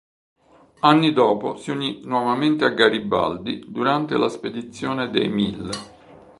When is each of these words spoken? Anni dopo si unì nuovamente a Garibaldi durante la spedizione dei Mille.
Anni 0.79 1.13
dopo 1.13 1.57
si 1.57 1.69
unì 1.69 2.01
nuovamente 2.05 2.65
a 2.65 2.69
Garibaldi 2.69 3.63
durante 3.67 4.17
la 4.17 4.29
spedizione 4.29 5.11
dei 5.11 5.29
Mille. 5.29 5.69